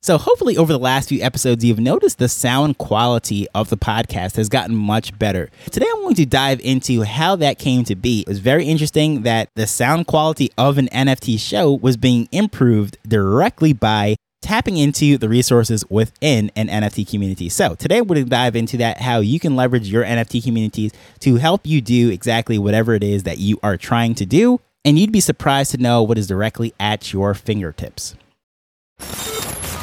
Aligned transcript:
So, 0.00 0.16
hopefully, 0.16 0.56
over 0.56 0.72
the 0.72 0.78
last 0.78 1.08
few 1.08 1.20
episodes, 1.22 1.64
you've 1.64 1.80
noticed 1.80 2.18
the 2.18 2.28
sound 2.28 2.78
quality 2.78 3.48
of 3.52 3.68
the 3.68 3.76
podcast 3.76 4.36
has 4.36 4.48
gotten 4.48 4.76
much 4.76 5.18
better. 5.18 5.50
Today, 5.72 5.86
I'm 5.92 6.02
going 6.02 6.14
to 6.14 6.24
dive 6.24 6.60
into 6.60 7.02
how 7.02 7.34
that 7.36 7.58
came 7.58 7.82
to 7.84 7.96
be. 7.96 8.20
It 8.20 8.28
was 8.28 8.38
very 8.38 8.66
interesting 8.66 9.22
that 9.22 9.48
the 9.56 9.66
sound 9.66 10.06
quality 10.06 10.52
of 10.56 10.78
an 10.78 10.86
NFT 10.88 11.40
show 11.40 11.72
was 11.72 11.96
being 11.96 12.28
improved 12.30 12.96
directly 13.08 13.72
by 13.72 14.14
tapping 14.40 14.76
into 14.76 15.18
the 15.18 15.28
resources 15.28 15.84
within 15.90 16.52
an 16.54 16.68
NFT 16.68 17.10
community. 17.10 17.48
So, 17.48 17.74
today, 17.74 18.00
we're 18.00 18.14
going 18.14 18.26
to 18.26 18.30
dive 18.30 18.54
into 18.54 18.76
that 18.76 19.00
how 19.00 19.18
you 19.18 19.40
can 19.40 19.56
leverage 19.56 19.88
your 19.88 20.04
NFT 20.04 20.44
communities 20.44 20.92
to 21.20 21.36
help 21.36 21.66
you 21.66 21.80
do 21.80 22.08
exactly 22.08 22.56
whatever 22.56 22.94
it 22.94 23.02
is 23.02 23.24
that 23.24 23.38
you 23.38 23.58
are 23.64 23.76
trying 23.76 24.14
to 24.14 24.24
do. 24.24 24.60
And 24.84 24.96
you'd 24.96 25.10
be 25.10 25.20
surprised 25.20 25.72
to 25.72 25.76
know 25.76 26.04
what 26.04 26.18
is 26.18 26.28
directly 26.28 26.72
at 26.78 27.12
your 27.12 27.34
fingertips. 27.34 28.14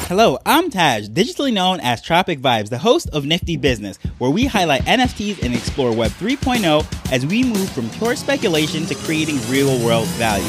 Hello, 0.08 0.38
I'm 0.46 0.70
Taj, 0.70 1.08
digitally 1.08 1.52
known 1.52 1.80
as 1.80 2.00
Tropic 2.00 2.38
Vibes, 2.38 2.68
the 2.68 2.78
host 2.78 3.10
of 3.12 3.24
Nifty 3.24 3.56
Business, 3.56 3.96
where 4.18 4.30
we 4.30 4.44
highlight 4.46 4.82
NFTs 4.82 5.42
and 5.42 5.52
explore 5.52 5.92
Web 5.92 6.12
3.0 6.12 7.10
as 7.10 7.26
we 7.26 7.42
move 7.42 7.68
from 7.70 7.90
pure 7.90 8.14
speculation 8.14 8.86
to 8.86 8.94
creating 8.94 9.40
real 9.50 9.84
world 9.84 10.06
value. 10.10 10.44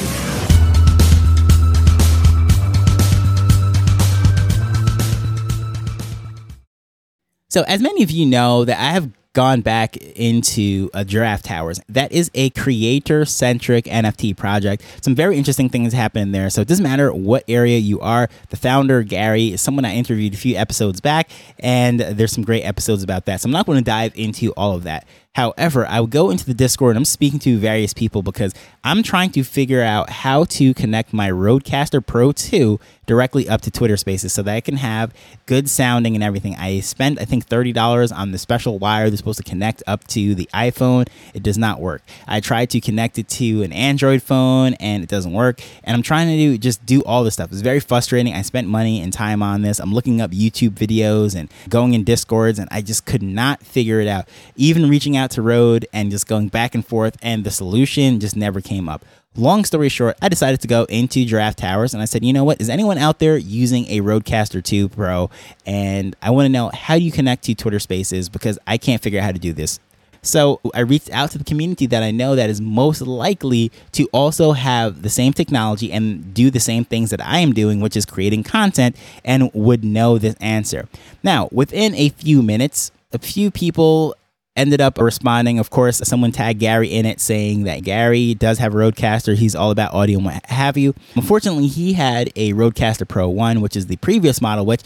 So, 7.50 7.64
as 7.64 7.82
many 7.82 8.04
of 8.04 8.12
you 8.12 8.28
know, 8.28 8.64
that 8.64 8.78
I 8.78 8.92
have 8.92 9.10
gone 9.38 9.62
back 9.62 9.96
into 9.98 10.90
a 10.96 11.06
Giraffe 11.06 11.44
Towers. 11.44 11.80
That 11.88 12.12
is 12.12 12.32
a 12.34 12.50
creator 12.50 13.24
centric 13.24 13.86
NFT 13.86 14.36
project. 14.36 14.82
Some 15.02 15.14
very 15.14 15.38
interesting 15.38 15.70
things 15.70 15.94
happen 15.94 16.32
there. 16.32 16.50
So 16.50 16.62
it 16.62 16.68
doesn't 16.68 16.82
matter 16.82 17.14
what 17.14 17.44
area 17.48 17.78
you 17.78 18.00
are. 18.00 18.30
The 18.50 18.58
founder, 18.58 19.04
Gary, 19.04 19.54
is 19.54 19.62
someone 19.62 19.86
I 19.86 19.94
interviewed 19.94 20.34
a 20.34 20.38
few 20.38 20.56
episodes 20.56 21.02
back, 21.02 21.30
and 21.60 22.00
there's 22.00 22.32
some 22.32 22.44
great 22.44 22.64
episodes 22.64 23.04
about 23.04 23.26
that. 23.26 23.40
So 23.42 23.46
I'm 23.46 23.52
not 23.52 23.68
going 23.68 23.78
to 23.78 23.84
dive 23.84 24.14
into 24.16 24.54
all 24.54 24.74
of 24.74 24.82
that. 24.86 25.08
However, 25.38 25.86
I 25.86 26.02
would 26.02 26.10
go 26.10 26.32
into 26.32 26.48
the 26.48 26.56
Discord 26.56 26.96
and 26.96 26.98
I'm 26.98 27.06
speaking 27.06 27.38
to 27.42 27.60
various 27.60 27.94
people 27.94 28.24
because 28.24 28.56
I'm 28.84 29.04
trying 29.04 29.30
to 29.34 29.44
figure 29.44 29.84
out 29.84 30.10
how 30.10 30.46
to 30.46 30.74
connect 30.74 31.14
my 31.14 31.30
Rodecaster 31.30 32.04
Pro 32.04 32.32
2 32.32 32.80
directly 33.06 33.48
up 33.48 33.62
to 33.62 33.72
Twitter 33.72 33.98
Spaces 33.98 34.34
so 34.34 34.42
that 34.42 34.56
I 34.56 34.62
can 34.62 34.78
have 34.78 35.14
good 35.46 35.70
sounding 35.70 36.16
and 36.16 36.24
everything. 36.24 36.56
I 36.56 36.80
spent, 36.80 37.22
I 37.22 37.26
think, 37.26 37.48
$30 37.48 38.16
on 38.16 38.32
the 38.32 38.40
special 38.40 38.80
wire 38.80 39.10
that's 39.10 39.20
supposed 39.20 39.38
to 39.38 39.44
connect 39.44 39.84
up 39.86 40.08
to 40.08 40.34
the 40.34 40.50
iPhone. 40.56 41.08
It 41.36 41.44
does 41.44 41.58
not 41.58 41.80
work. 41.80 42.02
I 42.28 42.40
tried 42.40 42.72
to 42.72 42.82
connect 42.82 43.20
it 43.20 43.30
to 43.30 43.62
an 43.62 43.72
Android 43.72 44.24
phone 44.24 44.74
and 44.76 45.04
it 45.04 45.10
doesn't 45.10 45.34
work. 45.34 45.62
And 45.84 45.96
I'm 45.96 46.02
trying 46.02 46.30
to 46.30 46.36
do 46.36 46.58
just 46.58 46.84
do 46.84 47.02
all 47.04 47.24
this 47.24 47.36
stuff. 47.36 47.52
It's 47.52 47.62
very 47.62 47.80
frustrating. 47.80 48.34
I 48.34 48.42
spent 48.42 48.68
money 48.68 49.02
and 49.02 49.14
time 49.14 49.44
on 49.44 49.62
this. 49.62 49.80
I'm 49.80 49.94
looking 49.94 50.20
up 50.20 50.32
YouTube 50.32 50.72
videos 50.72 51.36
and 51.36 51.48
going 51.70 51.94
in 51.94 52.04
Discords 52.04 52.58
and 52.58 52.68
I 52.72 52.82
just 52.82 53.06
could 53.06 53.22
not 53.22 53.62
figure 53.62 54.02
it 54.02 54.08
out. 54.08 54.28
Even 54.56 54.90
reaching 54.90 55.16
out 55.16 55.27
to 55.32 55.42
Rode 55.42 55.88
and 55.94 56.12
just 56.12 56.28
going 56.28 56.48
back 56.50 56.76
and 56.76 56.86
forth, 56.86 57.18
and 57.22 57.44
the 57.44 57.52
solution 57.52 58.20
just 58.20 58.36
never 58.36 58.62
came 58.62 58.88
up. 58.90 59.06
Long 59.36 59.66
story 59.66 59.90
short, 59.90 60.18
I 60.22 60.30
decided 60.30 60.62
to 60.62 60.68
go 60.68 60.86
into 60.86 61.24
Giraffe 61.24 61.56
Towers 61.56 61.94
and 61.94 62.02
I 62.02 62.06
said, 62.06 62.26
you 62.26 62.34
know 62.34 62.44
what? 62.44 62.60
Is 62.60 62.70
anyone 62.70 62.98
out 62.98 63.20
there 63.20 63.38
using 63.38 63.86
a 63.86 64.02
Rodecaster 64.02 64.64
2 64.64 64.90
Pro? 64.90 65.30
And 65.64 66.16
I 66.24 66.32
want 66.32 66.46
to 66.46 66.50
know 66.50 66.72
how 66.74 66.96
you 66.96 67.12
connect 67.12 67.44
to 67.44 67.54
Twitter 67.54 67.80
Spaces 67.80 68.30
because 68.30 68.58
I 68.66 68.80
can't 68.80 69.02
figure 69.02 69.20
out 69.20 69.26
how 69.26 69.32
to 69.32 69.40
do 69.40 69.54
this. 69.54 69.80
So 70.24 70.60
I 70.74 70.80
reached 70.80 71.12
out 71.12 71.32
to 71.32 71.38
the 71.38 71.44
community 71.44 71.86
that 71.88 72.04
I 72.04 72.12
know 72.12 72.36
that 72.36 72.50
is 72.50 72.60
most 72.60 73.02
likely 73.02 73.72
to 73.94 74.10
also 74.12 74.54
have 74.54 75.02
the 75.02 75.10
same 75.10 75.34
technology 75.34 75.92
and 75.92 76.34
do 76.34 76.50
the 76.50 76.60
same 76.60 76.84
things 76.84 77.12
that 77.12 77.24
I 77.24 77.40
am 77.40 77.54
doing, 77.54 77.80
which 77.80 77.96
is 77.96 78.06
creating 78.06 78.44
content, 78.44 78.96
and 79.24 79.52
would 79.54 79.84
know 79.84 80.18
this 80.18 80.36
answer. 80.42 80.88
Now, 81.24 81.48
within 81.52 81.94
a 81.96 82.10
few 82.10 82.42
minutes, 82.42 82.92
a 83.14 83.20
few 83.20 83.52
people 83.52 84.16
ended 84.58 84.82
up 84.82 84.98
responding. 84.98 85.60
Of 85.60 85.70
course, 85.70 86.02
someone 86.04 86.34
tagged 86.34 86.60
Gary 86.60 86.90
in 86.90 87.06
it 87.06 87.22
saying 87.22 87.64
that 87.64 87.84
Gary 87.84 88.34
does 88.34 88.58
have 88.58 88.74
a 88.74 88.78
Rodecaster. 88.78 89.36
He's 89.36 89.56
all 89.56 89.72
about 89.72 89.94
audio 89.94 90.18
and 90.18 90.26
what 90.26 90.46
have 90.48 90.76
you. 90.76 90.94
Unfortunately, 91.16 91.68
he 91.68 91.94
had 91.94 92.32
a 92.36 92.54
Rodecaster 92.54 93.08
Pro 93.08 93.30
1, 93.30 93.62
which 93.62 93.78
is 93.78 93.88
the 93.88 93.98
previous 93.98 94.42
model, 94.42 94.66
which 94.66 94.82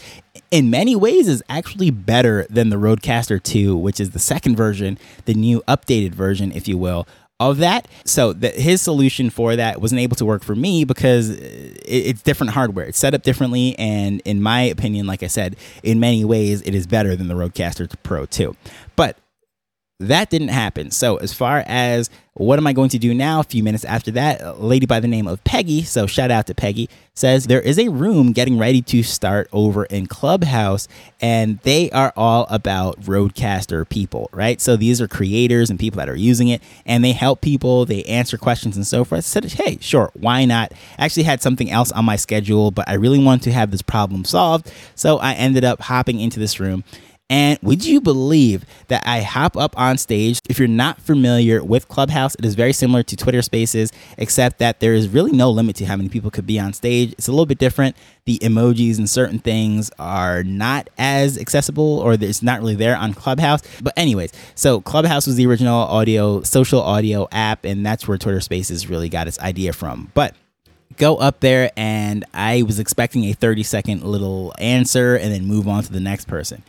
in 0.50 0.70
many 0.70 0.94
ways 0.94 1.26
is 1.26 1.42
actually 1.48 1.90
better 1.90 2.46
than 2.50 2.68
the 2.68 2.76
Rodecaster 2.76 3.42
2, 3.42 3.76
which 3.76 3.98
is 3.98 4.10
the 4.10 4.18
second 4.18 4.54
version, 4.54 4.98
the 5.24 5.34
new 5.34 5.62
updated 5.66 6.14
version, 6.14 6.52
if 6.52 6.68
you 6.68 6.76
will, 6.76 7.08
of 7.40 7.58
that. 7.58 7.88
So 8.04 8.34
his 8.34 8.80
solution 8.80 9.30
for 9.30 9.56
that 9.56 9.80
wasn't 9.80 10.00
able 10.00 10.16
to 10.16 10.24
work 10.24 10.44
for 10.44 10.54
me 10.54 10.84
because 10.84 11.30
it's 11.30 12.22
different 12.22 12.52
hardware. 12.52 12.86
It's 12.86 12.98
set 12.98 13.14
up 13.14 13.22
differently, 13.22 13.76
and 13.78 14.20
in 14.24 14.42
my 14.42 14.62
opinion, 14.62 15.06
like 15.06 15.22
I 15.22 15.26
said, 15.26 15.56
in 15.82 15.98
many 15.98 16.24
ways, 16.24 16.62
it 16.62 16.74
is 16.74 16.86
better 16.86 17.16
than 17.16 17.28
the 17.28 17.34
Rodecaster 17.34 17.92
Pro 18.02 18.26
2. 18.26 18.54
But 18.94 19.16
that 20.08 20.30
didn't 20.30 20.48
happen. 20.48 20.90
So, 20.90 21.16
as 21.16 21.32
far 21.32 21.64
as 21.66 22.10
what 22.34 22.58
am 22.58 22.66
I 22.66 22.72
going 22.72 22.88
to 22.90 22.98
do 22.98 23.12
now, 23.12 23.40
a 23.40 23.44
few 23.44 23.62
minutes 23.62 23.84
after 23.84 24.10
that, 24.12 24.40
a 24.40 24.52
lady 24.54 24.86
by 24.86 25.00
the 25.00 25.08
name 25.08 25.26
of 25.26 25.44
Peggy, 25.44 25.82
so 25.82 26.06
shout 26.06 26.30
out 26.30 26.46
to 26.46 26.54
Peggy, 26.54 26.88
says 27.14 27.46
there 27.46 27.60
is 27.60 27.78
a 27.78 27.88
room 27.88 28.32
getting 28.32 28.58
ready 28.58 28.80
to 28.80 29.02
start 29.02 29.48
over 29.52 29.84
in 29.84 30.06
Clubhouse, 30.06 30.88
and 31.20 31.58
they 31.60 31.90
are 31.90 32.12
all 32.16 32.46
about 32.48 33.00
Rodecaster 33.02 33.88
people, 33.88 34.30
right? 34.32 34.60
So, 34.60 34.76
these 34.76 35.00
are 35.00 35.08
creators 35.08 35.70
and 35.70 35.78
people 35.78 35.98
that 35.98 36.08
are 36.08 36.16
using 36.16 36.48
it, 36.48 36.62
and 36.86 37.04
they 37.04 37.12
help 37.12 37.40
people, 37.40 37.84
they 37.84 38.02
answer 38.04 38.38
questions 38.38 38.76
and 38.76 38.86
so 38.86 39.04
forth. 39.04 39.18
I 39.18 39.20
said, 39.20 39.44
hey, 39.44 39.78
sure, 39.80 40.10
why 40.14 40.44
not? 40.44 40.72
I 40.98 41.04
actually 41.04 41.24
had 41.24 41.42
something 41.42 41.70
else 41.70 41.92
on 41.92 42.04
my 42.04 42.16
schedule, 42.16 42.70
but 42.70 42.88
I 42.88 42.94
really 42.94 43.22
wanted 43.22 43.44
to 43.44 43.52
have 43.52 43.70
this 43.70 43.82
problem 43.82 44.24
solved, 44.24 44.72
so 44.94 45.18
I 45.18 45.34
ended 45.34 45.64
up 45.64 45.80
hopping 45.82 46.20
into 46.20 46.40
this 46.40 46.58
room 46.58 46.84
and 47.32 47.58
would 47.62 47.82
you 47.82 48.02
believe 48.02 48.66
that 48.88 49.02
I 49.06 49.22
hop 49.22 49.56
up 49.56 49.74
on 49.78 49.96
stage? 49.96 50.38
If 50.50 50.58
you're 50.58 50.68
not 50.68 51.00
familiar 51.00 51.64
with 51.64 51.88
Clubhouse, 51.88 52.34
it 52.34 52.44
is 52.44 52.54
very 52.54 52.74
similar 52.74 53.02
to 53.04 53.16
Twitter 53.16 53.40
Spaces, 53.40 53.90
except 54.18 54.58
that 54.58 54.80
there 54.80 54.92
is 54.92 55.08
really 55.08 55.32
no 55.32 55.50
limit 55.50 55.76
to 55.76 55.86
how 55.86 55.96
many 55.96 56.10
people 56.10 56.30
could 56.30 56.44
be 56.44 56.60
on 56.60 56.74
stage. 56.74 57.12
It's 57.12 57.28
a 57.28 57.30
little 57.30 57.46
bit 57.46 57.56
different. 57.56 57.96
The 58.26 58.38
emojis 58.40 58.98
and 58.98 59.08
certain 59.08 59.38
things 59.38 59.90
are 59.98 60.42
not 60.42 60.90
as 60.98 61.38
accessible, 61.38 62.00
or 62.00 62.12
it's 62.12 62.42
not 62.42 62.60
really 62.60 62.74
there 62.74 62.96
on 62.98 63.14
Clubhouse. 63.14 63.62
But, 63.80 63.94
anyways, 63.96 64.34
so 64.54 64.82
Clubhouse 64.82 65.26
was 65.26 65.36
the 65.36 65.46
original 65.46 65.74
audio, 65.74 66.42
social 66.42 66.82
audio 66.82 67.28
app, 67.32 67.64
and 67.64 67.84
that's 67.86 68.06
where 68.06 68.18
Twitter 68.18 68.40
Spaces 68.40 68.90
really 68.90 69.08
got 69.08 69.26
its 69.26 69.38
idea 69.38 69.72
from. 69.72 70.12
But 70.12 70.34
go 70.96 71.16
up 71.16 71.40
there 71.40 71.70
and 71.76 72.24
I 72.34 72.62
was 72.62 72.78
expecting 72.78 73.24
a 73.24 73.32
30 73.32 73.62
second 73.62 74.02
little 74.04 74.52
answer 74.58 75.16
and 75.16 75.32
then 75.32 75.44
move 75.44 75.68
on 75.68 75.82
to 75.84 75.92
the 75.92 76.00
next 76.00 76.26
person. 76.26 76.62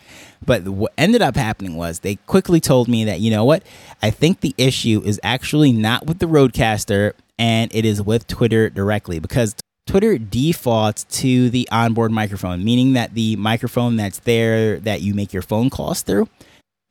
But 0.46 0.64
what 0.64 0.94
ended 0.98 1.22
up 1.22 1.36
happening 1.36 1.76
was 1.76 2.00
they 2.00 2.16
quickly 2.16 2.60
told 2.60 2.88
me 2.88 3.06
that, 3.06 3.20
you 3.20 3.32
know 3.32 3.46
what? 3.46 3.64
I 4.02 4.10
think 4.10 4.42
the 4.42 4.54
issue 4.58 5.02
is 5.06 5.20
actually 5.24 5.72
not 5.72 6.06
with 6.06 6.20
the 6.20 6.26
Rodecaster 6.26 7.14
and 7.40 7.74
it 7.74 7.86
is 7.86 8.02
with 8.02 8.28
Twitter 8.28 8.70
directly 8.70 9.20
because 9.20 9.56
Twitter 9.86 10.18
defaults 10.18 11.04
to 11.06 11.50
the 11.50 11.68
onboard 11.72 12.12
microphone, 12.12 12.64
meaning 12.64 12.94
that 12.94 13.14
the 13.16 13.36
microphone 13.36 13.98
that's 13.98 14.20
there 14.20 14.80
that 14.80 15.02
you 15.02 15.14
make 15.14 15.34
your 15.34 15.42
phone 15.42 15.70
calls 15.70 16.02
through 16.02 16.30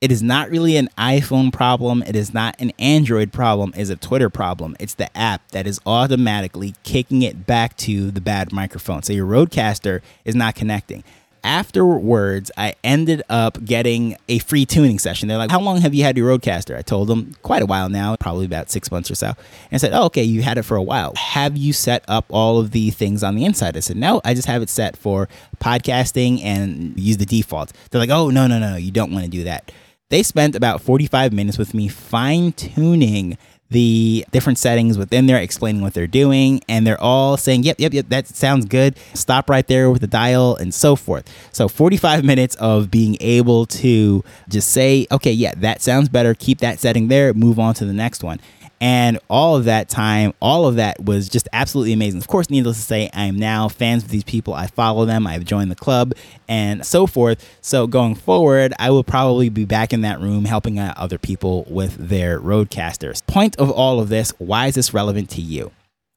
it 0.03 0.11
is 0.11 0.21
not 0.21 0.49
really 0.49 0.75
an 0.75 0.89
iPhone 0.97 1.53
problem. 1.53 2.03
It 2.05 2.13
is 2.13 2.33
not 2.33 2.57
an 2.59 2.73
Android 2.77 3.31
problem. 3.31 3.71
It's 3.73 3.89
a 3.89 3.95
Twitter 3.95 4.29
problem. 4.29 4.75
It's 4.77 4.95
the 4.95 5.17
app 5.17 5.47
that 5.51 5.65
is 5.65 5.79
automatically 5.85 6.75
kicking 6.83 7.21
it 7.21 7.47
back 7.47 7.77
to 7.77 8.11
the 8.11 8.19
bad 8.19 8.51
microphone. 8.51 9.01
So 9.03 9.13
your 9.13 9.25
Rodecaster 9.25 10.01
is 10.25 10.35
not 10.35 10.55
connecting. 10.55 11.05
Afterwards, 11.45 12.51
I 12.57 12.75
ended 12.83 13.21
up 13.29 13.63
getting 13.63 14.17
a 14.27 14.39
free 14.39 14.65
tuning 14.65 14.99
session. 14.99 15.29
They're 15.29 15.37
like, 15.37 15.51
How 15.51 15.61
long 15.61 15.79
have 15.79 15.93
you 15.93 16.03
had 16.03 16.17
your 16.17 16.37
Rodecaster? 16.37 16.77
I 16.77 16.81
told 16.81 17.07
them, 17.07 17.33
Quite 17.41 17.61
a 17.61 17.65
while 17.65 17.87
now, 17.87 18.17
probably 18.17 18.45
about 18.45 18.71
six 18.71 18.91
months 18.91 19.09
or 19.09 19.15
so. 19.15 19.27
And 19.27 19.37
I 19.71 19.77
said, 19.77 19.93
Oh, 19.93 20.07
okay, 20.07 20.23
you 20.23 20.41
had 20.41 20.57
it 20.57 20.63
for 20.63 20.75
a 20.75 20.83
while. 20.83 21.13
Have 21.15 21.55
you 21.55 21.71
set 21.71 22.03
up 22.09 22.25
all 22.29 22.59
of 22.59 22.71
the 22.71 22.89
things 22.89 23.23
on 23.23 23.35
the 23.35 23.45
inside? 23.45 23.77
I 23.77 23.79
said, 23.79 23.95
No, 23.95 24.19
I 24.25 24.33
just 24.33 24.49
have 24.49 24.61
it 24.61 24.69
set 24.69 24.97
for 24.97 25.29
podcasting 25.59 26.43
and 26.43 26.99
use 26.99 27.15
the 27.15 27.25
default. 27.25 27.71
They're 27.89 28.01
like, 28.01 28.09
Oh, 28.09 28.29
no, 28.29 28.47
no, 28.47 28.59
no, 28.59 28.75
you 28.75 28.91
don't 28.91 29.13
want 29.13 29.23
to 29.23 29.31
do 29.31 29.45
that. 29.45 29.71
They 30.13 30.21
spent 30.21 30.55
about 30.55 30.79
45 30.79 31.33
minutes 31.33 31.57
with 31.57 31.73
me 31.73 31.87
fine 31.87 32.51
tuning 32.51 33.35
the 33.71 34.23
different 34.31 34.59
settings 34.59 34.95
within 34.95 35.25
there, 35.25 35.37
explaining 35.37 35.81
what 35.81 35.95
they're 35.95 36.05
doing, 36.05 36.61
and 36.69 36.85
they're 36.85 37.01
all 37.01 37.35
saying, 37.35 37.63
Yep, 37.63 37.79
yep, 37.79 37.93
yep, 37.95 38.09
that 38.09 38.27
sounds 38.27 38.65
good. 38.65 38.95
Stop 39.15 39.49
right 39.49 39.65
there 39.65 39.89
with 39.89 40.01
the 40.01 40.07
dial, 40.07 40.55
and 40.55 40.71
so 40.71 40.95
forth. 40.95 41.27
So, 41.51 41.67
45 41.67 42.23
minutes 42.31 42.55
of 42.57 42.91
being 42.91 43.17
able 43.21 43.65
to 43.65 44.23
just 44.49 44.69
say, 44.69 45.07
Okay, 45.11 45.31
yeah, 45.31 45.55
that 45.57 45.81
sounds 45.81 46.09
better. 46.09 46.35
Keep 46.35 46.59
that 46.59 46.79
setting 46.79 47.07
there, 47.07 47.33
move 47.33 47.57
on 47.57 47.73
to 47.73 47.85
the 47.85 47.91
next 47.91 48.23
one. 48.23 48.39
And 48.83 49.17
all 49.29 49.55
of 49.55 49.63
that 49.63 49.87
time, 49.87 50.33
all 50.41 50.67
of 50.67 50.75
that 50.75 51.01
was 51.01 51.29
just 51.29 51.47
absolutely 51.53 51.93
amazing. 51.93 52.19
Of 52.19 52.27
course, 52.27 52.49
needless 52.49 52.75
to 52.75 52.83
say, 52.83 53.09
I 53.13 53.27
am 53.27 53.39
now 53.39 53.69
fans 53.69 54.03
of 54.03 54.09
these 54.09 54.25
people. 54.25 54.53
I 54.53 54.67
follow 54.67 55.05
them, 55.05 55.25
I've 55.25 55.45
joined 55.45 55.71
the 55.71 55.75
club, 55.75 56.13
and 56.49 56.85
so 56.85 57.07
forth. 57.07 57.49
So 57.61 57.87
going 57.87 58.15
forward, 58.15 58.73
I 58.79 58.89
will 58.89 59.05
probably 59.05 59.47
be 59.47 59.63
back 59.63 59.93
in 59.93 60.01
that 60.01 60.19
room 60.19 60.43
helping 60.43 60.79
out 60.79 60.97
other 60.97 61.17
people 61.17 61.65
with 61.69 61.95
their 62.09 62.41
Rodecasters. 62.41 63.25
Point 63.25 63.55
of 63.55 63.71
all 63.71 64.01
of 64.01 64.09
this 64.09 64.33
why 64.37 64.67
is 64.67 64.75
this 64.75 64.93
relevant 64.93 65.29
to 65.29 65.41
you? 65.41 65.71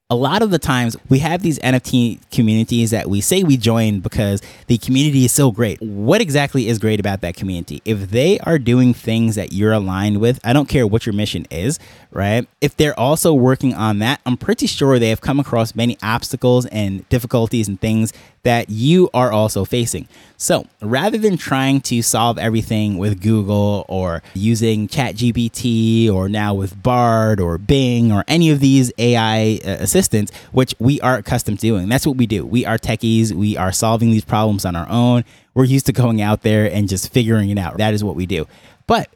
A 0.09 0.15
lot 0.15 0.41
of 0.41 0.51
the 0.51 0.59
times 0.59 0.95
we 1.09 1.19
have 1.19 1.41
these 1.41 1.59
NFT 1.59 2.19
communities 2.31 2.91
that 2.91 3.09
we 3.09 3.19
say 3.19 3.43
we 3.43 3.57
join 3.57 3.99
because 3.99 4.41
the 4.67 4.77
community 4.77 5.25
is 5.25 5.33
so 5.33 5.51
great. 5.51 5.81
What 5.81 6.21
exactly 6.21 6.69
is 6.69 6.79
great 6.79 7.01
about 7.01 7.19
that 7.21 7.35
community? 7.35 7.81
If 7.83 8.09
they 8.11 8.39
are 8.39 8.57
doing 8.57 8.93
things 8.93 9.35
that 9.35 9.51
you're 9.51 9.73
aligned 9.73 10.21
with, 10.21 10.39
I 10.45 10.53
don't 10.53 10.69
care 10.69 10.87
what 10.87 11.05
your 11.05 11.11
mission 11.11 11.45
is, 11.51 11.77
right? 12.11 12.47
If 12.61 12.77
they're 12.77 12.97
also 12.97 13.33
working 13.33 13.73
on 13.73 13.99
that, 13.99 14.21
I'm 14.25 14.37
pretty 14.37 14.65
sure 14.65 14.97
they 14.97 15.09
have 15.09 15.19
come 15.19 15.41
across 15.41 15.75
many 15.75 15.97
obstacles 16.01 16.65
and 16.67 17.07
difficulties 17.09 17.67
and 17.67 17.79
things 17.79 18.13
that 18.47 18.69
you 18.69 19.09
are 19.13 19.29
also 19.29 19.65
facing. 19.65 20.07
So 20.37 20.65
rather 20.81 21.17
than 21.17 21.35
trying 21.35 21.81
to 21.81 22.01
solve 22.01 22.37
everything 22.37 22.97
with 22.97 23.21
Google 23.21 23.83
or 23.89 24.23
using 24.33 24.87
ChatGPT 24.87 26.09
or 26.09 26.29
now 26.29 26.53
with 26.53 26.81
Bard 26.81 27.41
or 27.41 27.57
Bing 27.57 28.09
or 28.09 28.23
any 28.25 28.49
of 28.49 28.61
these 28.61 28.89
AI 28.97 29.59
uh, 29.65 29.71
assistants, 29.81 30.31
which 30.53 30.73
we 30.79 31.01
are 31.01 31.17
accustomed 31.17 31.59
to 31.59 31.67
doing, 31.67 31.89
that's 31.89 32.07
what 32.07 32.15
we 32.15 32.25
do. 32.25 32.45
We 32.45 32.65
are 32.65 32.77
techies, 32.77 33.33
we 33.33 33.57
are 33.57 33.73
solving 33.73 34.11
these 34.11 34.23
problems 34.23 34.63
on 34.63 34.77
our 34.77 34.87
own. 34.89 35.25
We're 35.53 35.65
used 35.65 35.87
to 35.87 35.91
going 35.91 36.21
out 36.21 36.43
there 36.43 36.71
and 36.71 36.87
just 36.87 37.11
figuring 37.11 37.49
it 37.49 37.57
out. 37.57 37.75
That 37.79 37.93
is 37.93 38.01
what 38.01 38.15
we 38.15 38.25
do. 38.25 38.47
But 38.85 39.09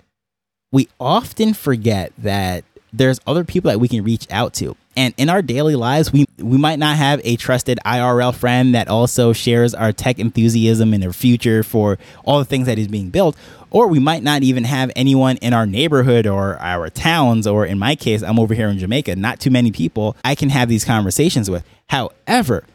we 0.73 0.89
often 0.99 1.53
forget 1.53 2.11
that 2.17 2.65
there's 2.91 3.21
other 3.25 3.45
people 3.45 3.71
that 3.71 3.79
we 3.79 3.87
can 3.87 4.03
reach 4.03 4.27
out 4.29 4.53
to. 4.55 4.75
And 4.97 5.13
in 5.15 5.29
our 5.29 5.41
daily 5.41 5.75
lives, 5.75 6.11
we, 6.11 6.25
we 6.41 6.57
might 6.57 6.79
not 6.79 6.97
have 6.97 7.21
a 7.23 7.35
trusted 7.35 7.79
IRL 7.85 8.33
friend 8.33 8.75
that 8.75 8.87
also 8.87 9.33
shares 9.33 9.73
our 9.73 9.91
tech 9.91 10.19
enthusiasm 10.19 10.93
and 10.93 11.01
their 11.01 11.13
future 11.13 11.63
for 11.63 11.97
all 12.25 12.39
the 12.39 12.45
things 12.45 12.67
that 12.67 12.77
is 12.77 12.87
being 12.87 13.09
built. 13.09 13.35
Or 13.69 13.87
we 13.87 13.99
might 13.99 14.23
not 14.23 14.43
even 14.43 14.65
have 14.65 14.91
anyone 14.95 15.37
in 15.37 15.53
our 15.53 15.65
neighborhood 15.65 16.27
or 16.27 16.57
our 16.59 16.89
towns, 16.89 17.47
or 17.47 17.65
in 17.65 17.79
my 17.79 17.95
case, 17.95 18.21
I'm 18.21 18.37
over 18.37 18.53
here 18.53 18.67
in 18.67 18.77
Jamaica, 18.77 19.15
not 19.15 19.39
too 19.39 19.49
many 19.49 19.71
people 19.71 20.17
I 20.25 20.35
can 20.35 20.49
have 20.49 20.67
these 20.67 20.83
conversations 20.83 21.49
with. 21.49 21.63
However, 21.89 22.65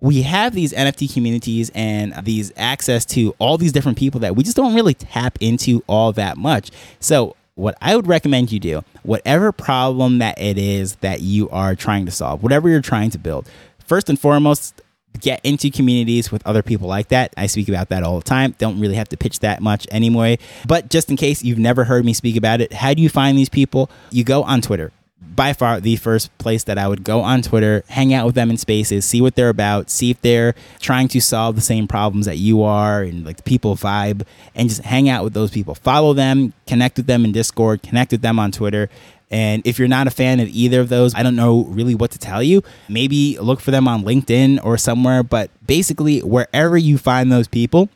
we 0.00 0.22
have 0.22 0.54
these 0.54 0.72
NFT 0.72 1.12
communities 1.12 1.70
and 1.74 2.14
these 2.24 2.52
access 2.56 3.04
to 3.06 3.34
all 3.38 3.58
these 3.58 3.72
different 3.72 3.98
people 3.98 4.20
that 4.20 4.36
we 4.36 4.44
just 4.44 4.56
don't 4.56 4.74
really 4.74 4.94
tap 4.94 5.38
into 5.40 5.82
all 5.88 6.12
that 6.12 6.36
much. 6.36 6.70
So 7.00 7.34
what 7.56 7.76
I 7.80 7.96
would 7.96 8.06
recommend 8.06 8.52
you 8.52 8.60
do, 8.60 8.84
whatever 9.02 9.50
problem 9.50 10.18
that 10.18 10.40
it 10.40 10.58
is 10.58 10.96
that 10.96 11.22
you 11.22 11.48
are 11.50 11.74
trying 11.74 12.06
to 12.06 12.12
solve, 12.12 12.42
whatever 12.42 12.68
you're 12.68 12.80
trying 12.80 13.10
to 13.10 13.18
build, 13.18 13.48
first 13.84 14.08
and 14.08 14.20
foremost, 14.20 14.82
get 15.20 15.40
into 15.42 15.70
communities 15.70 16.30
with 16.30 16.46
other 16.46 16.62
people 16.62 16.86
like 16.86 17.08
that. 17.08 17.32
I 17.36 17.46
speak 17.46 17.68
about 17.68 17.88
that 17.88 18.02
all 18.02 18.18
the 18.18 18.24
time. 18.24 18.54
Don't 18.58 18.78
really 18.78 18.96
have 18.96 19.08
to 19.08 19.16
pitch 19.16 19.40
that 19.40 19.62
much 19.62 19.86
anyway. 19.90 20.38
But 20.66 20.90
just 20.90 21.08
in 21.08 21.16
case 21.16 21.42
you've 21.42 21.58
never 21.58 21.84
heard 21.84 22.04
me 22.04 22.12
speak 22.12 22.36
about 22.36 22.60
it, 22.60 22.74
how 22.74 22.92
do 22.92 23.00
you 23.00 23.08
find 23.08 23.38
these 23.38 23.48
people? 23.48 23.90
You 24.10 24.24
go 24.24 24.42
on 24.42 24.60
Twitter 24.60 24.92
by 25.36 25.52
far 25.52 25.80
the 25.80 25.96
first 25.96 26.36
place 26.38 26.64
that 26.64 26.78
I 26.78 26.88
would 26.88 27.04
go 27.04 27.20
on 27.20 27.42
Twitter, 27.42 27.84
hang 27.88 28.14
out 28.14 28.26
with 28.26 28.34
them 28.34 28.50
in 28.50 28.56
spaces, 28.56 29.04
see 29.04 29.20
what 29.20 29.36
they're 29.36 29.50
about, 29.50 29.90
see 29.90 30.10
if 30.10 30.20
they're 30.22 30.54
trying 30.80 31.08
to 31.08 31.20
solve 31.20 31.54
the 31.54 31.62
same 31.62 31.86
problems 31.86 32.26
that 32.26 32.38
you 32.38 32.62
are 32.62 33.02
and 33.02 33.24
like 33.24 33.36
the 33.36 33.42
people 33.42 33.76
vibe 33.76 34.26
and 34.54 34.68
just 34.68 34.82
hang 34.82 35.08
out 35.08 35.22
with 35.22 35.34
those 35.34 35.50
people. 35.50 35.74
Follow 35.74 36.14
them, 36.14 36.54
connect 36.66 36.96
with 36.96 37.06
them 37.06 37.24
in 37.24 37.32
Discord, 37.32 37.82
connect 37.82 38.12
with 38.12 38.22
them 38.22 38.38
on 38.38 38.50
Twitter. 38.50 38.88
And 39.30 39.66
if 39.66 39.78
you're 39.78 39.88
not 39.88 40.06
a 40.06 40.10
fan 40.10 40.40
of 40.40 40.48
either 40.48 40.80
of 40.80 40.88
those, 40.88 41.14
I 41.14 41.22
don't 41.22 41.36
know 41.36 41.64
really 41.64 41.94
what 41.94 42.12
to 42.12 42.18
tell 42.18 42.42
you. 42.42 42.62
Maybe 42.88 43.38
look 43.38 43.60
for 43.60 43.72
them 43.72 43.88
on 43.88 44.04
LinkedIn 44.04 44.64
or 44.64 44.78
somewhere, 44.78 45.22
but 45.22 45.50
basically 45.66 46.20
wherever 46.20 46.76
you 46.76 46.96
find 46.96 47.30
those 47.30 47.48
people, 47.48 47.88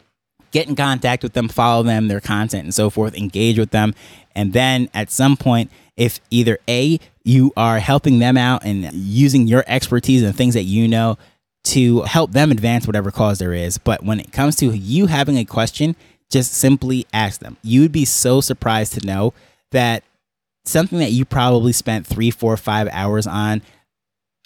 get 0.50 0.69
in 0.69 0.75
contact 0.75 1.22
with 1.22 1.32
them, 1.34 1.48
follow 1.48 1.82
them, 1.84 2.08
their 2.08 2.20
content 2.20 2.64
and 2.64 2.75
so 2.75 2.90
forth, 2.90 3.14
engage 3.14 3.58
with 3.58 3.70
them. 3.70 3.94
And 4.34 4.52
then 4.52 4.88
at 4.92 5.10
some 5.10 5.37
point, 5.37 5.70
if 6.00 6.19
either 6.31 6.58
A, 6.67 6.99
you 7.25 7.52
are 7.58 7.79
helping 7.79 8.20
them 8.20 8.38
out 8.38 8.64
and 8.64 8.91
using 8.94 9.47
your 9.47 9.62
expertise 9.67 10.23
and 10.23 10.35
things 10.35 10.55
that 10.55 10.62
you 10.62 10.88
know 10.88 11.19
to 11.62 12.00
help 12.02 12.32
them 12.32 12.50
advance 12.50 12.87
whatever 12.87 13.11
cause 13.11 13.38
there 13.38 13.52
is. 13.52 13.76
But 13.76 14.02
when 14.02 14.19
it 14.19 14.32
comes 14.32 14.56
to 14.56 14.67
you 14.75 15.06
having 15.06 15.37
a 15.37 15.44
question, 15.44 15.94
just 16.31 16.55
simply 16.55 17.06
ask 17.12 17.41
them. 17.41 17.58
You 17.62 17.82
would 17.82 17.93
be 17.93 18.06
so 18.06 18.41
surprised 18.41 18.94
to 18.94 19.06
know 19.06 19.35
that 19.73 20.02
something 20.64 21.00
that 21.00 21.12
you 21.12 21.26
probably 21.26 21.73
spent 21.73 22.06
three, 22.06 22.31
four, 22.31 22.56
five 22.56 22.88
hours 22.93 23.26
on 23.26 23.61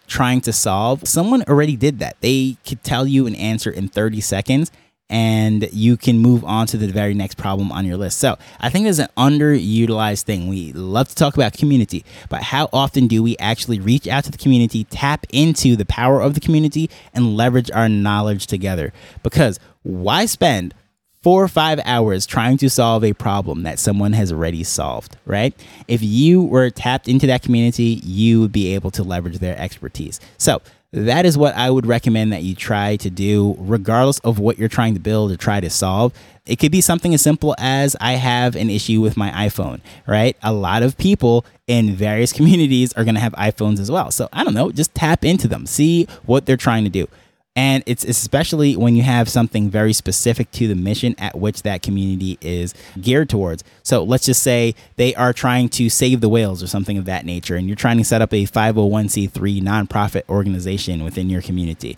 trying 0.09 0.41
to 0.41 0.53
solve, 0.53 1.07
someone 1.07 1.45
already 1.45 1.77
did 1.77 2.01
that. 2.01 2.21
They 2.21 2.57
could 2.67 2.83
tell 2.83 3.07
you 3.07 3.29
an 3.29 3.37
answer 3.37 3.71
in 3.71 3.89
30 3.89 4.21
seconds 4.21 4.73
and 5.11 5.69
you 5.73 5.97
can 5.97 6.19
move 6.19 6.45
on 6.45 6.67
to 6.69 6.77
the 6.77 6.87
very 6.89 7.15
next 7.15 7.37
problem 7.37 7.71
on 7.71 7.85
your 7.85 7.97
list. 7.97 8.19
So 8.19 8.37
I 8.61 8.71
think 8.71 8.85
there's 8.85 8.99
an 8.99 9.09
underutilized 9.17 10.23
thing. 10.23 10.49
We 10.49 10.73
love 10.73 11.09
to 11.09 11.15
talk 11.15 11.35
about 11.35 11.53
community, 11.53 12.05
but 12.29 12.43
how 12.43 12.69
often 12.73 13.07
do 13.07 13.23
we 13.23 13.37
actually 13.39 13.81
reach 13.81 14.09
out 14.09 14.25
to 14.25 14.31
the 14.31 14.39
community, 14.39 14.85
tap 14.85 15.27
into 15.31 15.77
the 15.77 15.85
power 15.85 16.21
of 16.21 16.35
the 16.35 16.41
community, 16.41 16.91
and 17.13 17.37
leverage 17.37 17.71
our 17.71 17.89
knowledge 17.89 18.47
together? 18.47 18.93
Because 19.23 19.61
why 19.83 20.27
spend 20.27 20.75
four 21.23 21.43
or 21.43 21.49
five 21.49 21.81
hours 21.87 22.27
trying 22.27 22.59
to 22.59 22.69
solve 22.69 23.03
a 23.03 23.15
problem 23.15 23.63
that 23.63 23.79
someone 23.79 24.13
has 24.13 24.31
already 24.31 24.63
solved, 24.63 25.17
right? 25.25 25.55
If 25.89 26.03
you 26.03 26.43
were 26.43 26.69
tapped 26.69 27.09
into 27.09 27.27
that 27.29 27.43
community, 27.43 28.01
you 28.05 28.43
would 28.43 28.53
be 28.53 28.75
able 28.75 28.91
to 28.91 29.03
leverage 29.03 29.39
their 29.39 29.59
expertise. 29.59 30.21
So 30.37 30.61
that 30.95 31.27
is 31.27 31.37
what 31.37 31.57
I 31.57 31.71
would 31.71 31.87
recommend 31.87 32.33
that 32.33 32.45
you 32.45 32.55
try 32.55 32.95
to 32.97 33.11
do, 33.11 33.57
regardless 33.59 34.21
of 34.21 34.39
what 34.39 34.59
you're 34.59 34.69
trying 34.69 34.95
to 34.95 35.01
build 35.01 35.33
or 35.33 35.37
try 35.37 35.61
to 35.61 35.69
solve. 35.69 36.13
It 36.47 36.57
could 36.57 36.71
be 36.71 36.81
something 36.81 37.13
as 37.13 37.21
simple 37.21 37.57
as 37.59 37.97
I 38.01 38.13
have 38.13 38.55
an 38.55 38.71
issue 38.71 39.01
with 39.01 39.17
my 39.17 39.31
iPhone, 39.31 39.81
right? 40.07 40.37
A 40.43 40.53
lot 40.53 40.85
of 40.85 40.97
people 40.97 41.45
in 41.67 41.95
various 41.95 42.33
communities 42.39 42.93
are 42.93 43.03
going 43.03 43.17
to 43.17 43.21
have 43.21 43.33
iPhones 43.33 43.81
as 43.81 43.91
well. 43.91 44.13
So 44.13 44.29
I 44.33 44.45
don't 44.45 44.55
know, 44.55 44.71
just 44.71 44.95
tap 44.95 45.25
into 45.25 45.49
them, 45.49 45.67
see 45.67 46.07
what 46.27 46.47
they're 46.47 46.57
trying 46.57 46.85
to 46.85 46.91
do. 46.91 47.09
And 47.57 47.85
it's 47.87 48.05
especially 48.05 48.77
when 48.77 48.97
you 48.97 49.03
have 49.05 49.29
something 49.29 49.71
very 49.71 49.93
specific 49.93 50.51
to 50.53 50.67
the 50.67 50.75
mission 50.75 51.15
at 51.19 51.39
which 51.39 51.63
that 51.63 51.83
community 51.83 52.37
is 52.41 52.75
geared 53.01 53.29
towards. 53.29 53.63
So 53.85 54.03
let's 54.03 54.27
just 54.27 54.43
say 54.43 54.75
they 54.97 55.15
are 55.15 55.33
trying 55.33 55.69
to 55.71 55.89
save 55.89 56.21
the 56.21 56.29
whales 56.29 56.63
or 56.63 56.67
something 56.67 56.99
of 56.99 57.05
that 57.05 57.25
nature, 57.25 57.55
and 57.55 57.69
you're 57.69 57.77
trying 57.77 57.99
to 57.99 58.05
set 58.05 58.23
up 58.23 58.33
a 58.33 58.45
501c3 58.45 59.63
nonprofit 59.63 60.29
organization 60.29 61.05
within 61.05 61.31
your 61.31 61.43
community 61.43 61.97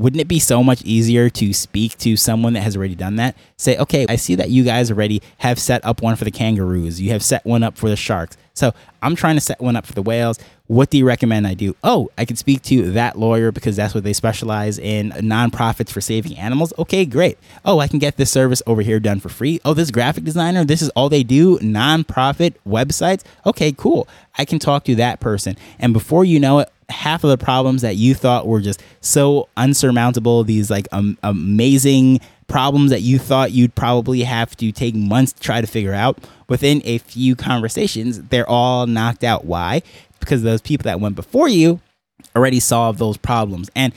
wouldn't 0.00 0.20
it 0.20 0.28
be 0.28 0.38
so 0.38 0.64
much 0.64 0.82
easier 0.82 1.28
to 1.28 1.52
speak 1.52 1.96
to 1.98 2.16
someone 2.16 2.54
that 2.54 2.62
has 2.62 2.74
already 2.74 2.94
done 2.94 3.16
that? 3.16 3.36
Say, 3.58 3.76
okay, 3.76 4.06
I 4.08 4.16
see 4.16 4.34
that 4.36 4.48
you 4.48 4.64
guys 4.64 4.90
already 4.90 5.20
have 5.38 5.58
set 5.58 5.84
up 5.84 6.00
one 6.00 6.16
for 6.16 6.24
the 6.24 6.30
kangaroos. 6.30 7.00
You 7.00 7.10
have 7.10 7.22
set 7.22 7.44
one 7.44 7.62
up 7.62 7.76
for 7.76 7.90
the 7.90 7.96
sharks. 7.96 8.38
So 8.60 8.74
I'm 9.00 9.16
trying 9.16 9.36
to 9.36 9.40
set 9.40 9.60
one 9.60 9.74
up 9.74 9.86
for 9.86 9.94
the 9.94 10.02
whales. 10.02 10.38
What 10.66 10.90
do 10.90 10.98
you 10.98 11.06
recommend 11.06 11.46
I 11.46 11.54
do? 11.54 11.74
Oh, 11.82 12.10
I 12.16 12.26
could 12.26 12.38
speak 12.38 12.62
to 12.64 12.92
that 12.92 13.18
lawyer 13.18 13.50
because 13.50 13.74
that's 13.74 13.94
what 13.94 14.04
they 14.04 14.12
specialize 14.12 14.78
in 14.78 15.10
nonprofits 15.12 15.90
for 15.90 16.00
saving 16.00 16.36
animals. 16.36 16.72
Okay, 16.78 17.06
great. 17.06 17.38
Oh, 17.64 17.80
I 17.80 17.88
can 17.88 17.98
get 17.98 18.18
this 18.18 18.30
service 18.30 18.62
over 18.66 18.82
here 18.82 19.00
done 19.00 19.18
for 19.18 19.30
free. 19.30 19.60
Oh, 19.64 19.74
this 19.74 19.90
graphic 19.90 20.24
designer, 20.24 20.64
this 20.64 20.82
is 20.82 20.90
all 20.90 21.08
they 21.08 21.24
do 21.24 21.58
nonprofit 21.58 22.54
websites. 22.68 23.24
Okay, 23.46 23.72
cool. 23.72 24.06
I 24.38 24.44
can 24.44 24.58
talk 24.58 24.84
to 24.84 24.94
that 24.96 25.20
person. 25.20 25.56
And 25.78 25.92
before 25.92 26.24
you 26.24 26.38
know 26.38 26.60
it, 26.60 26.70
half 26.90 27.24
of 27.24 27.30
the 27.30 27.38
problems 27.38 27.82
that 27.82 27.96
you 27.96 28.14
thought 28.14 28.46
were 28.46 28.60
just 28.60 28.82
so 29.00 29.48
unsurmountable, 29.56 30.44
these 30.44 30.70
like 30.70 30.86
um, 30.92 31.16
amazing 31.22 32.20
problems 32.50 32.90
that 32.90 33.00
you 33.00 33.18
thought 33.18 33.52
you'd 33.52 33.74
probably 33.74 34.22
have 34.22 34.56
to 34.56 34.72
take 34.72 34.94
months 34.94 35.32
to 35.32 35.40
try 35.40 35.60
to 35.60 35.66
figure 35.66 35.94
out, 35.94 36.18
within 36.48 36.82
a 36.84 36.98
few 36.98 37.36
conversations, 37.36 38.20
they're 38.24 38.48
all 38.48 38.86
knocked 38.86 39.24
out. 39.24 39.44
Why? 39.44 39.82
Because 40.18 40.42
those 40.42 40.60
people 40.60 40.84
that 40.84 41.00
went 41.00 41.14
before 41.16 41.48
you 41.48 41.80
already 42.36 42.60
solved 42.60 42.98
those 42.98 43.16
problems. 43.16 43.70
And 43.74 43.94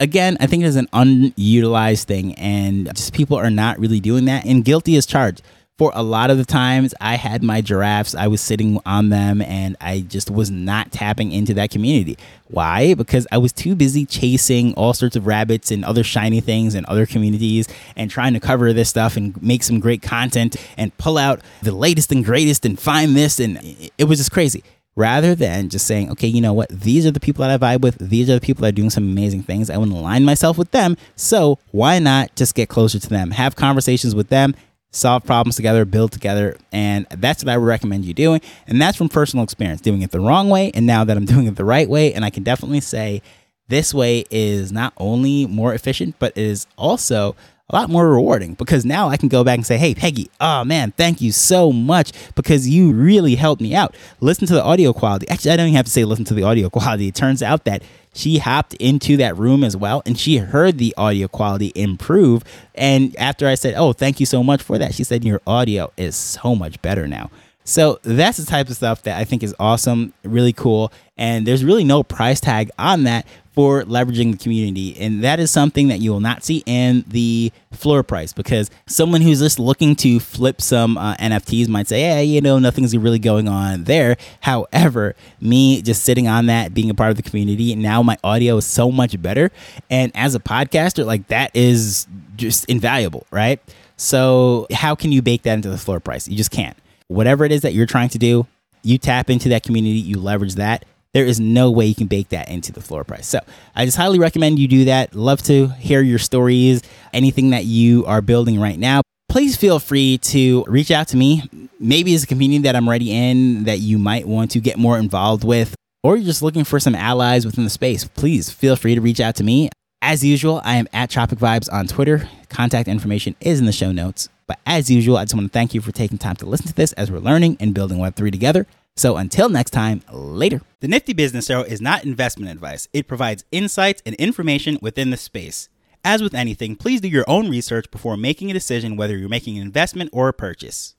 again, 0.00 0.36
I 0.40 0.46
think 0.46 0.64
it 0.64 0.66
is 0.66 0.76
an 0.76 0.88
unutilized 0.92 2.06
thing, 2.06 2.34
and 2.34 2.94
just 2.94 3.14
people 3.14 3.38
are 3.38 3.50
not 3.50 3.78
really 3.78 4.00
doing 4.00 4.24
that, 4.26 4.44
and 4.44 4.64
guilty 4.64 4.96
as 4.96 5.06
charged 5.06 5.40
for 5.82 5.90
a 5.96 6.02
lot 6.04 6.30
of 6.30 6.38
the 6.38 6.44
times 6.44 6.94
I 7.00 7.16
had 7.16 7.42
my 7.42 7.60
giraffes, 7.60 8.14
I 8.14 8.28
was 8.28 8.40
sitting 8.40 8.78
on 8.86 9.08
them 9.08 9.42
and 9.42 9.76
I 9.80 10.02
just 10.02 10.30
was 10.30 10.48
not 10.48 10.92
tapping 10.92 11.32
into 11.32 11.54
that 11.54 11.70
community. 11.70 12.16
Why? 12.46 12.94
Because 12.94 13.26
I 13.32 13.38
was 13.38 13.52
too 13.52 13.74
busy 13.74 14.06
chasing 14.06 14.74
all 14.74 14.94
sorts 14.94 15.16
of 15.16 15.26
rabbits 15.26 15.72
and 15.72 15.84
other 15.84 16.04
shiny 16.04 16.40
things 16.40 16.76
and 16.76 16.86
other 16.86 17.04
communities 17.04 17.66
and 17.96 18.08
trying 18.08 18.32
to 18.34 18.38
cover 18.38 18.72
this 18.72 18.90
stuff 18.90 19.16
and 19.16 19.42
make 19.42 19.64
some 19.64 19.80
great 19.80 20.02
content 20.02 20.54
and 20.76 20.96
pull 20.98 21.18
out 21.18 21.40
the 21.62 21.72
latest 21.72 22.12
and 22.12 22.24
greatest 22.24 22.64
and 22.64 22.78
find 22.78 23.16
this. 23.16 23.40
And 23.40 23.58
it 23.98 24.04
was 24.04 24.18
just 24.18 24.30
crazy 24.30 24.62
rather 24.94 25.34
than 25.34 25.68
just 25.68 25.88
saying, 25.88 26.12
okay, 26.12 26.28
you 26.28 26.40
know 26.40 26.52
what, 26.52 26.68
these 26.68 27.04
are 27.06 27.10
the 27.10 27.18
people 27.18 27.44
that 27.44 27.50
I 27.50 27.76
vibe 27.76 27.80
with, 27.80 27.98
these 27.98 28.30
are 28.30 28.34
the 28.34 28.40
people 28.40 28.62
that 28.62 28.68
are 28.68 28.72
doing 28.72 28.90
some 28.90 29.02
amazing 29.02 29.42
things. 29.42 29.68
I 29.68 29.78
want 29.78 29.90
to 29.90 29.96
align 29.96 30.24
myself 30.24 30.58
with 30.58 30.70
them. 30.70 30.96
So 31.16 31.58
why 31.72 31.98
not 31.98 32.36
just 32.36 32.54
get 32.54 32.68
closer 32.68 33.00
to 33.00 33.08
them, 33.08 33.32
have 33.32 33.56
conversations 33.56 34.14
with 34.14 34.28
them, 34.28 34.54
solve 34.92 35.24
problems 35.24 35.56
together, 35.56 35.84
build 35.84 36.12
together. 36.12 36.56
And 36.70 37.06
that's 37.10 37.42
what 37.42 37.50
I 37.50 37.56
would 37.56 37.66
recommend 37.66 38.04
you 38.04 38.14
doing. 38.14 38.40
And 38.66 38.80
that's 38.80 38.96
from 38.96 39.08
personal 39.08 39.42
experience, 39.42 39.80
doing 39.80 40.02
it 40.02 40.10
the 40.10 40.20
wrong 40.20 40.48
way. 40.48 40.70
And 40.74 40.86
now 40.86 41.02
that 41.04 41.16
I'm 41.16 41.24
doing 41.26 41.46
it 41.46 41.56
the 41.56 41.64
right 41.64 41.88
way, 41.88 42.12
and 42.14 42.24
I 42.24 42.30
can 42.30 42.42
definitely 42.42 42.80
say 42.80 43.22
this 43.68 43.94
way 43.94 44.24
is 44.30 44.70
not 44.70 44.92
only 44.98 45.46
more 45.46 45.74
efficient, 45.74 46.16
but 46.18 46.36
is 46.36 46.66
also 46.76 47.34
a 47.70 47.76
lot 47.76 47.88
more 47.88 48.08
rewarding 48.08 48.54
because 48.54 48.84
now 48.84 49.08
I 49.08 49.16
can 49.16 49.28
go 49.28 49.44
back 49.44 49.56
and 49.56 49.66
say, 49.66 49.78
Hey, 49.78 49.94
Peggy, 49.94 50.30
oh 50.40 50.64
man, 50.64 50.92
thank 50.92 51.20
you 51.20 51.32
so 51.32 51.72
much 51.72 52.12
because 52.34 52.68
you 52.68 52.92
really 52.92 53.34
helped 53.34 53.62
me 53.62 53.74
out. 53.74 53.96
Listen 54.20 54.46
to 54.48 54.54
the 54.54 54.62
audio 54.62 54.92
quality. 54.92 55.28
Actually, 55.28 55.52
I 55.52 55.56
don't 55.56 55.66
even 55.68 55.76
have 55.76 55.86
to 55.86 55.90
say 55.90 56.04
listen 56.04 56.24
to 56.26 56.34
the 56.34 56.42
audio 56.42 56.68
quality. 56.68 57.08
It 57.08 57.14
turns 57.14 57.42
out 57.42 57.64
that 57.64 57.82
she 58.14 58.38
hopped 58.38 58.74
into 58.74 59.16
that 59.16 59.36
room 59.38 59.64
as 59.64 59.76
well 59.76 60.02
and 60.04 60.18
she 60.18 60.36
heard 60.36 60.78
the 60.78 60.94
audio 60.96 61.28
quality 61.28 61.72
improve. 61.74 62.44
And 62.74 63.16
after 63.16 63.46
I 63.46 63.54
said, 63.54 63.74
Oh, 63.76 63.92
thank 63.92 64.20
you 64.20 64.26
so 64.26 64.42
much 64.42 64.62
for 64.62 64.78
that, 64.78 64.94
she 64.94 65.04
said, 65.04 65.24
Your 65.24 65.40
audio 65.46 65.92
is 65.96 66.14
so 66.16 66.54
much 66.54 66.80
better 66.82 67.06
now. 67.06 67.30
So 67.64 68.00
that's 68.02 68.38
the 68.38 68.46
type 68.46 68.68
of 68.68 68.76
stuff 68.76 69.02
that 69.02 69.18
I 69.18 69.24
think 69.24 69.42
is 69.42 69.54
awesome, 69.60 70.12
really 70.24 70.52
cool. 70.52 70.92
And 71.16 71.46
there's 71.46 71.64
really 71.64 71.84
no 71.84 72.02
price 72.02 72.40
tag 72.40 72.70
on 72.78 73.04
that 73.04 73.26
for 73.52 73.82
leveraging 73.84 74.32
the 74.32 74.38
community. 74.38 74.98
And 74.98 75.22
that 75.24 75.38
is 75.38 75.50
something 75.50 75.88
that 75.88 76.00
you 76.00 76.10
will 76.10 76.20
not 76.20 76.42
see 76.42 76.62
in 76.66 77.04
the 77.06 77.52
floor 77.70 78.02
price 78.02 78.32
because 78.32 78.70
someone 78.86 79.20
who's 79.20 79.40
just 79.40 79.58
looking 79.58 79.94
to 79.96 80.20
flip 80.20 80.60
some 80.60 80.96
uh, 80.96 81.14
NFTs 81.16 81.68
might 81.68 81.86
say, 81.86 82.00
yeah, 82.00 82.20
you 82.20 82.40
know, 82.40 82.58
nothing's 82.58 82.96
really 82.96 83.18
going 83.18 83.48
on 83.48 83.84
there. 83.84 84.16
However, 84.40 85.14
me 85.40 85.82
just 85.82 86.02
sitting 86.02 86.28
on 86.28 86.46
that, 86.46 86.72
being 86.72 86.90
a 86.90 86.94
part 86.94 87.10
of 87.10 87.16
the 87.16 87.22
community, 87.22 87.74
now 87.74 88.02
my 88.02 88.16
audio 88.24 88.56
is 88.56 88.66
so 88.66 88.90
much 88.90 89.20
better. 89.20 89.50
And 89.90 90.12
as 90.14 90.34
a 90.34 90.40
podcaster, 90.40 91.04
like 91.04 91.28
that 91.28 91.54
is 91.54 92.06
just 92.36 92.64
invaluable, 92.66 93.26
right? 93.30 93.60
So, 93.96 94.66
how 94.72 94.94
can 94.94 95.12
you 95.12 95.22
bake 95.22 95.42
that 95.42 95.54
into 95.54 95.68
the 95.68 95.78
floor 95.78 96.00
price? 96.00 96.26
You 96.26 96.36
just 96.36 96.50
can't. 96.50 96.76
Whatever 97.08 97.44
it 97.44 97.52
is 97.52 97.60
that 97.60 97.74
you're 97.74 97.86
trying 97.86 98.08
to 98.10 98.18
do, 98.18 98.46
you 98.82 98.98
tap 98.98 99.30
into 99.30 99.50
that 99.50 99.62
community, 99.62 99.98
you 99.98 100.18
leverage 100.18 100.56
that 100.56 100.84
there 101.14 101.26
is 101.26 101.38
no 101.38 101.70
way 101.70 101.86
you 101.86 101.94
can 101.94 102.06
bake 102.06 102.30
that 102.30 102.48
into 102.48 102.72
the 102.72 102.80
floor 102.80 103.04
price. 103.04 103.26
So 103.26 103.40
I 103.74 103.84
just 103.84 103.96
highly 103.96 104.18
recommend 104.18 104.58
you 104.58 104.68
do 104.68 104.86
that. 104.86 105.14
Love 105.14 105.42
to 105.44 105.68
hear 105.68 106.00
your 106.00 106.18
stories, 106.18 106.82
anything 107.12 107.50
that 107.50 107.64
you 107.64 108.04
are 108.06 108.22
building 108.22 108.60
right 108.60 108.78
now. 108.78 109.02
Please 109.28 109.56
feel 109.56 109.78
free 109.78 110.18
to 110.18 110.64
reach 110.66 110.90
out 110.90 111.08
to 111.08 111.16
me. 111.16 111.42
Maybe 111.78 112.14
it's 112.14 112.24
a 112.24 112.26
community 112.26 112.62
that 112.62 112.76
I'm 112.76 112.86
already 112.86 113.12
in 113.12 113.64
that 113.64 113.80
you 113.80 113.98
might 113.98 114.26
want 114.26 114.50
to 114.52 114.60
get 114.60 114.78
more 114.78 114.98
involved 114.98 115.42
with, 115.42 115.74
or 116.02 116.16
you're 116.16 116.26
just 116.26 116.42
looking 116.42 116.64
for 116.64 116.78
some 116.78 116.94
allies 116.94 117.46
within 117.46 117.64
the 117.64 117.70
space. 117.70 118.04
Please 118.04 118.50
feel 118.50 118.76
free 118.76 118.94
to 118.94 119.00
reach 119.00 119.20
out 119.20 119.36
to 119.36 119.44
me. 119.44 119.70
As 120.02 120.24
usual, 120.24 120.60
I 120.64 120.76
am 120.76 120.88
at 120.92 121.10
Tropic 121.10 121.38
Vibes 121.38 121.72
on 121.72 121.86
Twitter. 121.86 122.28
Contact 122.48 122.88
information 122.88 123.36
is 123.40 123.60
in 123.60 123.66
the 123.66 123.72
show 123.72 123.92
notes. 123.92 124.28
But 124.46 124.58
as 124.66 124.90
usual, 124.90 125.16
I 125.16 125.24
just 125.24 125.34
want 125.34 125.46
to 125.46 125.52
thank 125.52 125.74
you 125.74 125.80
for 125.80 125.92
taking 125.92 126.18
time 126.18 126.36
to 126.36 126.46
listen 126.46 126.66
to 126.66 126.74
this 126.74 126.92
as 126.94 127.10
we're 127.10 127.20
learning 127.20 127.56
and 127.60 127.72
building 127.72 127.98
Web3 127.98 128.30
together. 128.32 128.66
So 128.96 129.16
until 129.16 129.48
next 129.48 129.70
time, 129.70 130.02
later. 130.12 130.60
The 130.80 130.88
Nifty 130.88 131.12
Business 131.12 131.48
Arrow 131.48 131.62
is 131.62 131.80
not 131.80 132.04
investment 132.04 132.50
advice. 132.50 132.88
It 132.92 133.08
provides 133.08 133.44
insights 133.50 134.02
and 134.04 134.14
information 134.16 134.78
within 134.82 135.10
the 135.10 135.16
space. 135.16 135.68
As 136.04 136.22
with 136.22 136.34
anything, 136.34 136.76
please 136.76 137.00
do 137.00 137.08
your 137.08 137.24
own 137.28 137.48
research 137.48 137.90
before 137.90 138.16
making 138.16 138.50
a 138.50 138.54
decision 138.54 138.96
whether 138.96 139.16
you're 139.16 139.28
making 139.28 139.56
an 139.56 139.62
investment 139.62 140.10
or 140.12 140.28
a 140.28 140.32
purchase. 140.32 140.94